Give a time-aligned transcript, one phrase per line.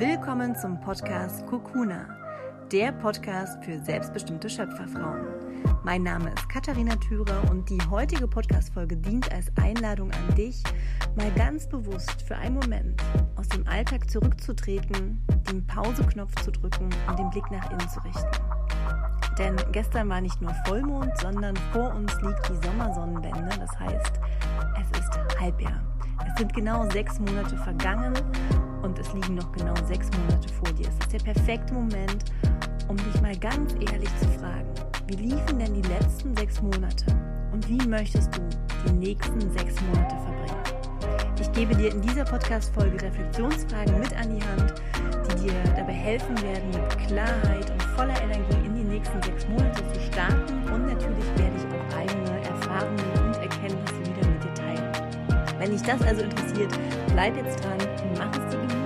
[0.00, 2.08] Willkommen zum Podcast Kokuna,
[2.72, 5.26] der Podcast für selbstbestimmte Schöpferfrauen.
[5.84, 10.62] Mein Name ist Katharina Thürer und die heutige Podcast-Folge dient als Einladung an dich,
[11.16, 13.02] mal ganz bewusst für einen Moment
[13.36, 18.30] aus dem Alltag zurückzutreten, den Pause-Knopf zu drücken und den Blick nach innen zu richten.
[19.36, 23.50] Denn gestern war nicht nur Vollmond, sondern vor uns liegt die Sommersonnenwende.
[23.58, 24.12] Das heißt,
[24.80, 25.78] es ist Halbjahr.
[26.26, 28.14] Es sind genau sechs Monate vergangen
[28.82, 30.88] und es liegen noch genau sechs Monate vor dir.
[30.88, 32.24] Es ist der perfekte Moment,
[32.88, 34.68] um dich mal ganz ehrlich zu fragen,
[35.06, 37.04] wie liefen denn die letzten sechs Monate
[37.52, 38.40] und wie möchtest du
[38.86, 40.40] die nächsten sechs Monate verbringen?
[41.40, 44.74] Ich gebe dir in dieser Podcast-Folge Reflexionsfragen mit an die Hand,
[45.28, 49.82] die dir dabei helfen werden, mit Klarheit und voller Energie in die nächsten sechs Monate
[49.92, 55.58] zu starten und natürlich werde ich auch eigene Erfahrungen und Erkenntnisse wieder mit dir teilen.
[55.58, 56.72] Wenn dich das also interessiert,
[57.12, 57.78] bleib jetzt dran,
[58.18, 58.79] mach es dir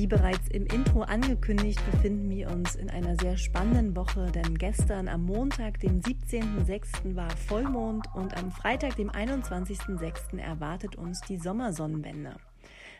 [0.00, 5.08] Wie bereits im Intro angekündigt, befinden wir uns in einer sehr spannenden Woche, denn gestern
[5.08, 7.14] am Montag, dem 17.06.
[7.14, 10.38] war Vollmond und am Freitag, dem 21.06.
[10.38, 12.34] erwartet uns die Sommersonnenwende.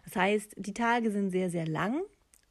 [0.04, 2.02] Das heißt, die Tage sind sehr, sehr lang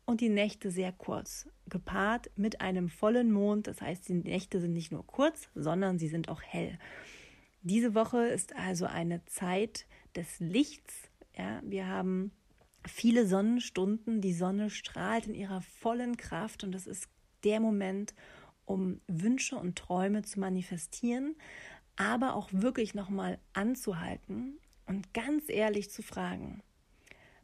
[0.10, 3.68] und die Nächte sehr kurz, gepaart mit einem vollen Mond.
[3.68, 6.80] Das heißt, die Nächte sind nicht nur kurz, sondern sie sind auch hell.
[7.62, 11.12] Diese Woche ist also eine Zeit des Lichts.
[11.38, 12.32] Ja, wir haben
[12.88, 14.20] viele Sonnenstunden.
[14.20, 17.08] Die Sonne strahlt in ihrer vollen Kraft und das ist
[17.44, 18.16] der Moment,
[18.66, 21.36] um Wünsche und Träume zu manifestieren,
[21.98, 26.64] aber auch wirklich nochmal anzuhalten und ganz ehrlich zu fragen,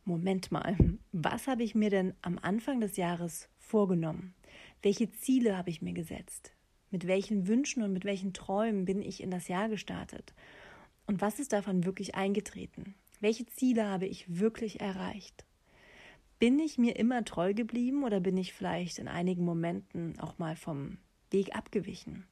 [0.08, 0.78] Moment mal,
[1.12, 4.36] was habe ich mir denn am Anfang des Jahres vorgenommen?
[4.84, 6.54] Welche Ziele habe ich mir gesetzt?
[6.92, 10.36] Mit welchen Wünschen und mit welchen Träumen bin ich in das Jahr gestartet?
[11.08, 12.94] Und was ist davon wirklich eingetreten?
[13.20, 15.44] Welche Ziele habe ich wirklich erreicht?
[16.38, 20.56] Bin ich mir immer treu geblieben oder bin ich vielleicht in einigen Momenten auch mal
[20.56, 21.00] vom
[21.32, 22.28] Weg abgewichen?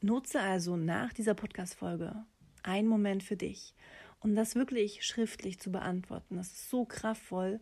[0.00, 2.24] Nutze also nach dieser Podcast-Folge
[2.62, 3.74] einen Moment für dich,
[4.20, 6.36] um das wirklich schriftlich zu beantworten.
[6.36, 7.60] Das ist so kraftvoll,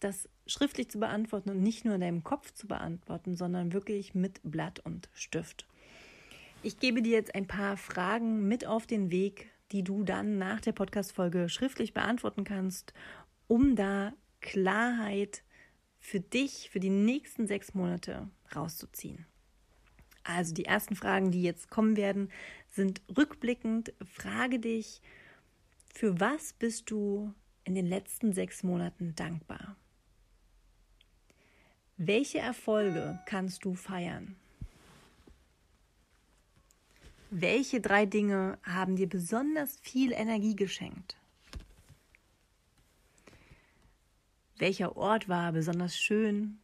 [0.00, 4.40] das schriftlich zu beantworten und nicht nur in deinem Kopf zu beantworten, sondern wirklich mit
[4.42, 5.66] Blatt und Stift.
[6.62, 10.60] Ich gebe dir jetzt ein paar Fragen mit auf den Weg, die du dann nach
[10.60, 12.92] der Podcast-Folge schriftlich beantworten kannst,
[13.48, 15.42] um da Klarheit
[15.98, 19.26] für dich, für die nächsten sechs Monate rauszuziehen.
[20.22, 22.30] Also die ersten Fragen, die jetzt kommen werden,
[22.70, 23.92] sind rückblickend.
[24.04, 25.02] Frage dich,
[25.94, 27.32] für was bist du
[27.62, 29.76] in den letzten sechs Monaten dankbar?
[31.96, 34.34] Welche Erfolge kannst du feiern?
[37.30, 41.16] Welche drei Dinge haben dir besonders viel Energie geschenkt?
[44.56, 46.58] Welcher Ort war besonders schön?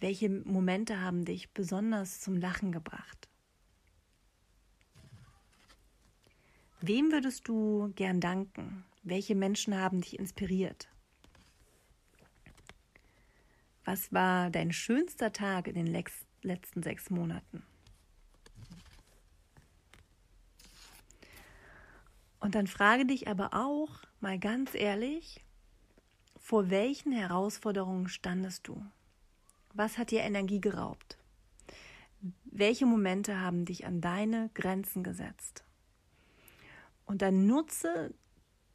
[0.00, 3.28] Welche Momente haben dich besonders zum Lachen gebracht?
[6.86, 8.84] Wem würdest du gern danken?
[9.02, 10.86] Welche Menschen haben dich inspiriert?
[13.86, 16.04] Was war dein schönster Tag in den
[16.42, 17.62] letzten sechs Monaten?
[22.38, 25.42] Und dann frage dich aber auch mal ganz ehrlich,
[26.36, 28.84] vor welchen Herausforderungen standest du?
[29.72, 31.16] Was hat dir Energie geraubt?
[32.44, 35.64] Welche Momente haben dich an deine Grenzen gesetzt?
[37.06, 38.14] Und dann nutze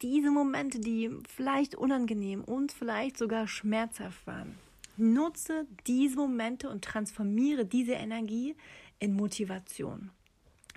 [0.02, 4.56] diese Momente, die vielleicht unangenehm und vielleicht sogar schmerzhaft waren.
[4.96, 8.56] Nutze diese Momente und transformiere diese Energie
[8.98, 10.10] in Motivation.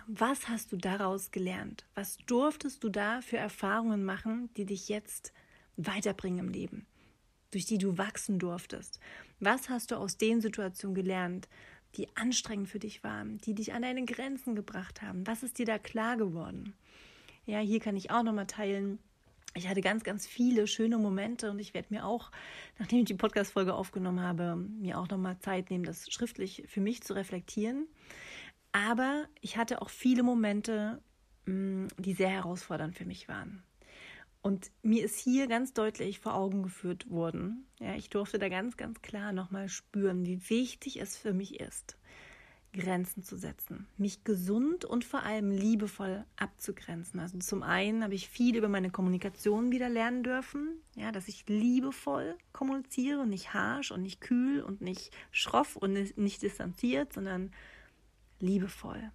[0.08, 1.86] Was hast du daraus gelernt?
[1.96, 5.32] Was durftest du da für Erfahrungen machen, die dich jetzt
[5.78, 6.86] weiterbringen im Leben,
[7.52, 9.00] durch die du wachsen durftest?
[9.40, 11.48] Was hast du aus den Situationen gelernt,
[11.96, 15.26] die anstrengend für dich waren, die dich an deine Grenzen gebracht haben?
[15.26, 16.74] Was ist dir da klar geworden?
[17.46, 19.00] Ja, hier kann ich auch nochmal teilen.
[19.56, 22.32] Ich hatte ganz, ganz viele schöne Momente und ich werde mir auch,
[22.80, 27.04] nachdem ich die Podcast-Folge aufgenommen habe, mir auch nochmal Zeit nehmen, das schriftlich für mich
[27.04, 27.88] zu reflektieren.
[28.72, 31.02] Aber ich hatte auch viele Momente,
[31.46, 33.62] mm, die sehr herausfordernd für mich waren.
[34.42, 37.66] Und mir ist hier ganz deutlich vor Augen geführt worden.
[37.80, 41.98] Ja, ich durfte da ganz, ganz klar nochmal spüren, wie wichtig es für mich ist,
[42.74, 47.20] Grenzen zu setzen, mich gesund und vor allem liebevoll abzugrenzen.
[47.20, 51.48] Also zum einen habe ich viel über meine Kommunikation wieder lernen dürfen, ja, dass ich
[51.48, 57.52] liebevoll kommuniziere und nicht harsh und nicht kühl und nicht schroff und nicht distanziert, sondern
[58.40, 59.12] liebevoll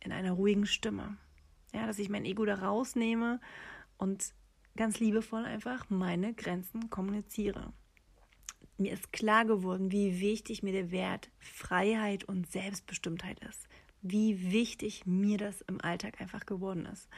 [0.00, 1.16] in einer ruhigen Stimme.
[1.72, 3.40] Ja, dass ich mein Ego da rausnehme
[3.96, 4.34] und
[4.76, 7.72] ganz liebevoll einfach meine Grenzen kommuniziere
[8.80, 13.68] mir ist klar geworden, wie wichtig mir der Wert Freiheit und Selbstbestimmtheit ist.
[14.02, 17.08] Wie wichtig mir das im Alltag einfach geworden ist.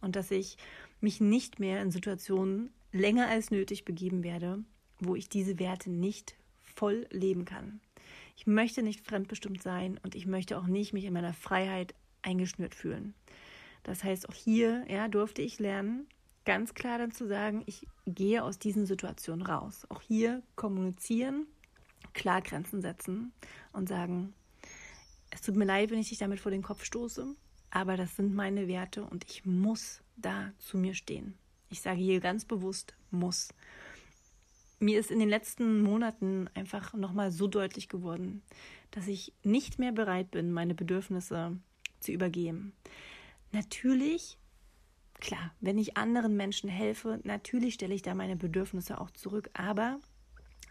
[0.00, 0.56] Und dass ich
[1.00, 4.64] mich nicht mehr in Situationen länger als nötig begeben werde,
[4.98, 7.80] wo ich diese Werte nicht voll leben kann.
[8.36, 12.74] Ich möchte nicht fremdbestimmt sein und ich möchte auch nicht mich in meiner Freiheit eingeschnürt
[12.74, 13.14] fühlen.
[13.82, 16.06] Das heißt, auch hier ja, durfte ich lernen,
[16.44, 19.86] ganz klar dann zu sagen, ich gehe aus diesen Situationen raus.
[19.88, 21.46] Auch hier kommunizieren,
[22.12, 23.32] klar Grenzen setzen
[23.72, 24.34] und sagen,
[25.30, 27.34] es tut mir leid, wenn ich dich damit vor den Kopf stoße,
[27.70, 31.34] aber das sind meine Werte und ich muss da zu mir stehen.
[31.68, 33.50] Ich sage hier ganz bewusst muss.
[34.80, 38.42] Mir ist in den letzten Monaten einfach nochmal so deutlich geworden,
[38.90, 41.56] dass ich nicht mehr bereit bin, meine Bedürfnisse
[42.00, 42.72] zu übergeben.
[43.52, 44.38] Natürlich
[45.20, 50.00] Klar, wenn ich anderen Menschen helfe, natürlich stelle ich da meine Bedürfnisse auch zurück, aber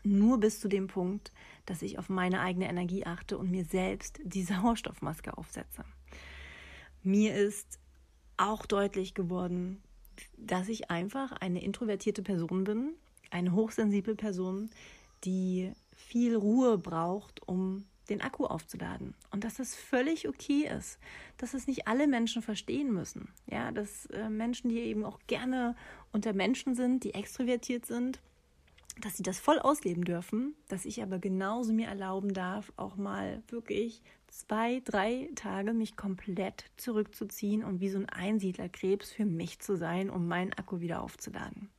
[0.04, 1.31] nur bis zu dem Punkt,
[1.66, 5.84] dass ich auf meine eigene Energie achte und mir selbst die Sauerstoffmaske aufsetze.
[7.04, 7.80] Mir ist
[8.38, 9.81] auch deutlich geworden,
[10.38, 12.94] dass ich einfach eine introvertierte Person bin,
[13.30, 14.69] eine hochsensible Person,
[15.24, 19.13] die viel Ruhe braucht, um den Akku aufzuladen.
[19.31, 21.00] Und dass das völlig okay ist,
[21.38, 23.29] dass es nicht alle Menschen verstehen müssen.
[23.47, 25.75] Ja, dass äh, Menschen, die eben auch gerne
[26.11, 28.19] unter Menschen sind, die extrovertiert sind,
[29.01, 33.41] dass sie das voll ausleben dürfen, dass ich aber genauso mir erlauben darf, auch mal
[33.47, 39.77] wirklich zwei, drei Tage mich komplett zurückzuziehen und wie so ein Einsiedlerkrebs für mich zu
[39.77, 41.69] sein, um meinen Akku wieder aufzuladen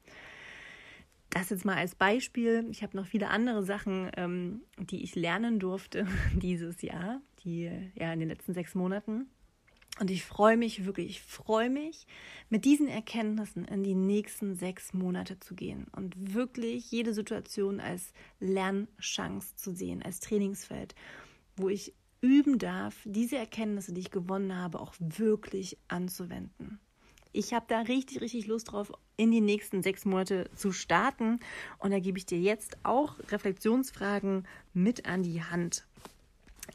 [1.31, 2.67] das jetzt mal als Beispiel.
[2.71, 8.13] Ich habe noch viele andere Sachen, ähm, die ich lernen durfte dieses Jahr, die ja
[8.13, 9.29] in den letzten sechs Monaten.
[9.99, 12.07] Und ich freue mich wirklich, ich freue mich,
[12.49, 18.13] mit diesen Erkenntnissen in die nächsten sechs Monate zu gehen und wirklich jede Situation als
[18.39, 20.95] Lernchance zu sehen, als Trainingsfeld,
[21.57, 26.81] wo ich üben darf, diese Erkenntnisse, die ich gewonnen habe, auch wirklich anzuwenden.
[27.33, 31.39] Ich habe da richtig, richtig Lust drauf, in die nächsten sechs Monate zu starten.
[31.79, 35.87] Und da gebe ich dir jetzt auch Reflexionsfragen mit an die Hand.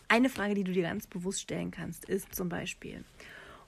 [0.07, 3.03] Eine Frage, die du dir ganz bewusst stellen kannst, ist zum Beispiel,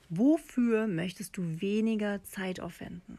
[0.08, 3.18] wofür möchtest du weniger Zeit aufwenden?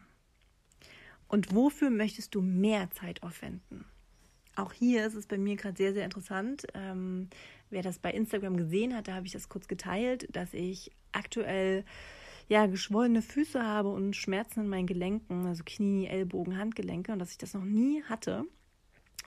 [1.27, 3.85] Und wofür möchtest du mehr Zeit aufwenden?
[4.55, 6.65] Auch hier ist es bei mir gerade sehr, sehr interessant.
[6.73, 7.29] Ähm,
[7.69, 11.85] wer das bei Instagram gesehen hat, da habe ich das kurz geteilt, dass ich aktuell
[12.49, 17.31] ja, geschwollene Füße habe und Schmerzen in meinen Gelenken, also Knie, Ellbogen, Handgelenke und dass
[17.31, 18.45] ich das noch nie hatte.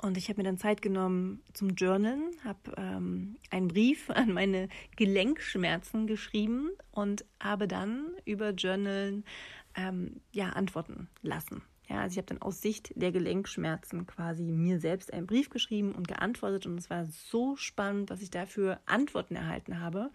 [0.03, 4.69] Und ich habe mir dann Zeit genommen zum Journalen, habe ähm, einen Brief an meine
[4.97, 9.25] Gelenkschmerzen geschrieben und habe dann über Journalen
[9.77, 11.63] ähm, ja, antworten lassen.
[11.89, 15.93] Ja, also ich habe dann aus Sicht der Gelenkschmerzen quasi mir selbst einen Brief geschrieben
[15.93, 20.11] und geantwortet und es war so spannend, was ich dafür Antworten erhalten habe.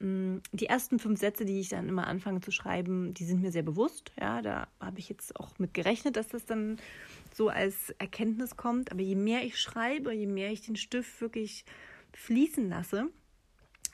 [0.00, 3.50] Mm, die ersten fünf Sätze, die ich dann immer anfange zu schreiben, die sind mir
[3.50, 4.12] sehr bewusst.
[4.20, 6.78] Ja, da habe ich jetzt auch mit gerechnet, dass das dann
[7.34, 8.92] so als Erkenntnis kommt.
[8.92, 11.64] Aber je mehr ich schreibe, je mehr ich den Stift wirklich
[12.12, 13.08] fließen lasse,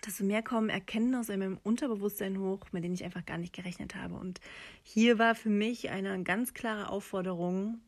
[0.04, 3.94] desto mehr kommen Erkenntnisse in meinem Unterbewusstsein hoch, mit denen ich einfach gar nicht gerechnet
[3.94, 4.14] habe.
[4.14, 4.40] Und
[4.82, 7.80] hier war für mich eine ganz klare Aufforderung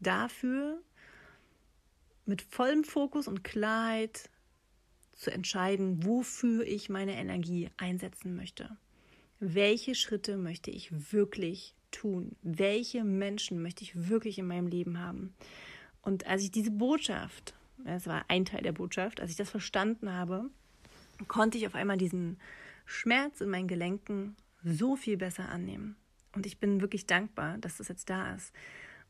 [0.00, 0.80] dafür,
[2.26, 4.30] mit vollem Fokus und Klarheit
[5.14, 8.76] zu entscheiden, wofür ich meine Energie einsetzen möchte.
[9.40, 12.36] Welche Schritte möchte ich wirklich tun?
[12.42, 15.34] Welche Menschen möchte ich wirklich in meinem Leben haben?
[16.02, 20.12] Und als ich diese Botschaft, das war ein Teil der Botschaft, als ich das verstanden
[20.12, 20.50] habe,
[21.28, 22.38] konnte ich auf einmal diesen
[22.86, 25.96] Schmerz in meinen Gelenken so viel besser annehmen.
[26.34, 28.52] Und ich bin wirklich dankbar, dass das jetzt da ist.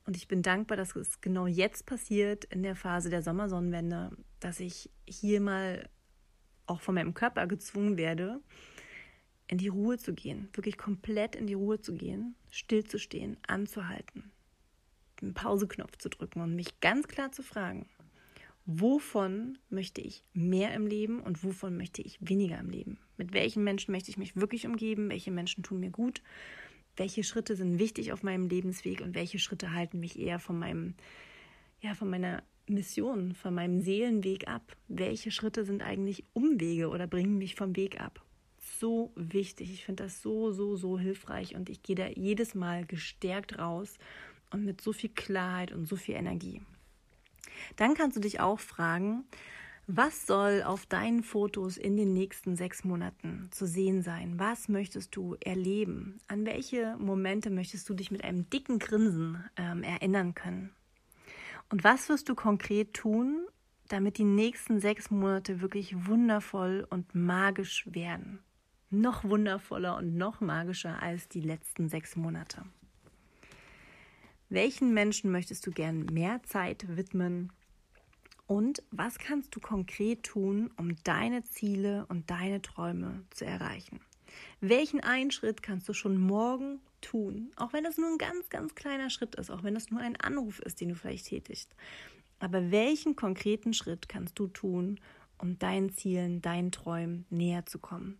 [0.06, 4.60] Und ich bin dankbar, dass es genau jetzt passiert in der Phase der Sommersonnenwende, dass
[4.60, 5.88] ich hier mal
[6.66, 8.40] auch von meinem Körper gezwungen werde,
[9.46, 14.30] in die Ruhe zu gehen, wirklich komplett in die Ruhe zu gehen, stillzustehen, anzuhalten,
[15.20, 17.88] den Pauseknopf zu drücken und mich ganz klar zu fragen,
[18.66, 22.98] wovon möchte ich mehr im Leben und wovon möchte ich weniger im Leben?
[23.16, 25.10] Mit welchen Menschen möchte ich mich wirklich umgeben?
[25.10, 26.22] Welche Menschen tun mir gut?
[26.96, 30.94] Welche Schritte sind wichtig auf meinem Lebensweg und welche Schritte halten mich eher von meinem,
[31.80, 34.76] ja, von meiner Mission, von meinem Seelenweg ab?
[34.88, 38.22] Welche Schritte sind eigentlich Umwege oder bringen mich vom Weg ab?
[38.78, 39.72] So wichtig.
[39.72, 43.98] Ich finde das so, so, so hilfreich und ich gehe da jedes Mal gestärkt raus
[44.50, 46.62] und mit so viel Klarheit und so viel Energie.
[47.76, 49.24] Dann kannst du dich auch fragen,
[49.86, 54.38] was soll auf deinen Fotos in den nächsten sechs Monaten zu sehen sein?
[54.38, 56.20] Was möchtest du erleben?
[56.26, 60.74] An welche Momente möchtest du dich mit einem dicken Grinsen ähm, erinnern können?
[61.68, 63.46] Und was wirst du konkret tun,
[63.88, 68.38] damit die nächsten sechs Monate wirklich wundervoll und magisch werden?
[68.88, 72.64] Noch wundervoller und noch magischer als die letzten sechs Monate.
[74.48, 77.52] Welchen Menschen möchtest du gern mehr Zeit widmen?
[78.46, 84.00] Und was kannst du konkret tun, um deine Ziele und deine Träume zu erreichen?
[84.60, 87.52] Welchen einen Schritt kannst du schon morgen tun?
[87.56, 90.16] Auch wenn das nur ein ganz, ganz kleiner Schritt ist, auch wenn das nur ein
[90.16, 91.74] Anruf ist, den du vielleicht tätigst.
[92.38, 95.00] Aber welchen konkreten Schritt kannst du tun,
[95.38, 98.18] um deinen Zielen, deinen Träumen näher zu kommen?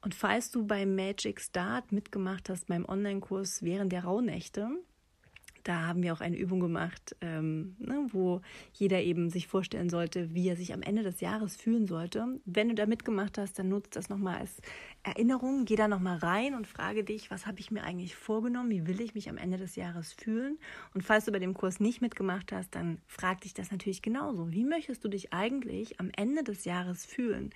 [0.00, 4.70] Und falls du beim Magic Start mitgemacht hast, beim Online-Kurs während der Rauhnächte,
[5.64, 8.40] da haben wir auch eine Übung gemacht, ähm, ne, wo
[8.72, 12.40] jeder eben sich vorstellen sollte, wie er sich am Ende des Jahres fühlen sollte.
[12.44, 14.60] Wenn du da mitgemacht hast, dann nutzt das nochmal als
[15.02, 15.64] Erinnerung.
[15.64, 18.70] Geh da nochmal rein und frage dich, was habe ich mir eigentlich vorgenommen?
[18.70, 20.58] Wie will ich mich am Ende des Jahres fühlen?
[20.94, 24.52] Und falls du bei dem Kurs nicht mitgemacht hast, dann frag dich das natürlich genauso.
[24.52, 27.50] Wie möchtest du dich eigentlich am Ende des Jahres fühlen?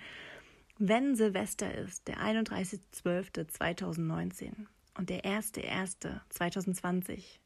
[0.79, 4.51] Wenn Silvester ist, der 31.12.2019
[4.97, 7.39] und der 1.1.2020,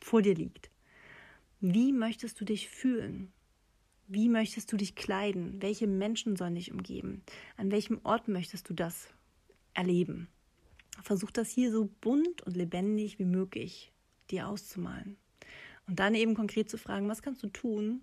[0.00, 0.70] vor dir liegt.
[1.60, 3.32] Wie möchtest du dich fühlen?
[4.08, 5.62] Wie möchtest du dich kleiden?
[5.62, 7.22] Welche Menschen sollen dich umgeben?
[7.56, 9.08] An welchem Ort möchtest du das
[9.74, 10.28] erleben?
[11.02, 13.92] Versuch das hier so bunt und lebendig wie möglich
[14.30, 15.16] dir auszumalen.
[15.86, 18.02] Und dann eben konkret zu fragen, was kannst du tun,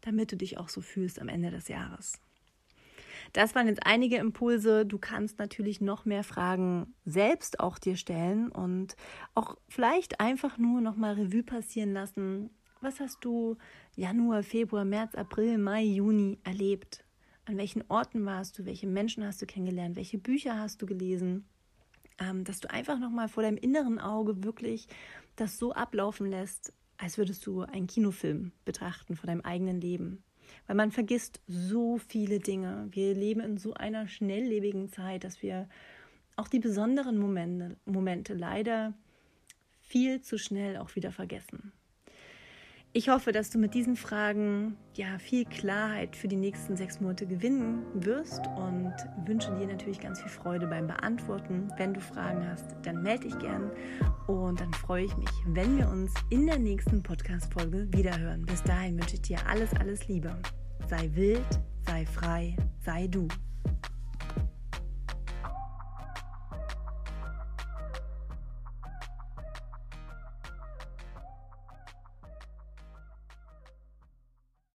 [0.00, 2.20] damit du dich auch so fühlst am Ende des Jahres.
[3.32, 4.86] Das waren jetzt einige Impulse.
[4.86, 8.96] Du kannst natürlich noch mehr Fragen selbst auch dir stellen und
[9.34, 12.50] auch vielleicht einfach nur noch mal Revue passieren lassen.
[12.80, 13.56] Was hast du
[13.96, 17.04] Januar, Februar, März, April, Mai, Juni erlebt?
[17.46, 18.66] An welchen Orten warst du?
[18.66, 19.96] Welche Menschen hast du kennengelernt?
[19.96, 21.46] Welche Bücher hast du gelesen?
[22.18, 24.86] Ähm, dass du einfach noch mal vor deinem inneren Auge wirklich
[25.36, 30.22] das so ablaufen lässt, als würdest du einen Kinofilm betrachten von deinem eigenen Leben
[30.66, 32.88] weil man vergisst so viele Dinge.
[32.90, 35.68] Wir leben in so einer schnelllebigen Zeit, dass wir
[36.36, 38.94] auch die besonderen Momente, Momente leider
[39.80, 41.72] viel zu schnell auch wieder vergessen.
[42.96, 47.26] Ich hoffe, dass du mit diesen Fragen ja viel Klarheit für die nächsten sechs Monate
[47.26, 48.94] gewinnen wirst und
[49.26, 51.66] wünsche dir natürlich ganz viel Freude beim Beantworten.
[51.76, 53.72] Wenn du Fragen hast, dann melde dich gern
[54.28, 58.46] und dann freue ich mich, wenn wir uns in der nächsten Podcast-Folge wiederhören.
[58.46, 60.32] Bis dahin wünsche ich dir alles, alles Liebe.
[60.88, 63.26] Sei wild, sei frei, sei du.